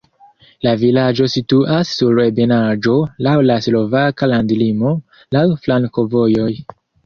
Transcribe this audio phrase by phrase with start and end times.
[0.67, 2.97] La vilaĝo situas sur ebenaĵo,
[3.29, 4.97] laŭ la slovaka landlimo,
[5.39, 6.53] laŭ flankovojoj.